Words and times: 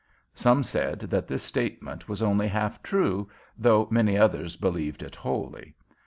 Some 0.33 0.63
said 0.63 1.01
that 1.01 1.27
this 1.27 1.43
statement 1.43 2.09
was 2.09 2.23
only 2.23 2.47
half 2.47 2.81
true, 2.81 3.29
though 3.55 3.87
many 3.91 4.17
others 4.17 4.55
believed 4.55 5.03
it 5.03 5.13
wholly. 5.13 5.75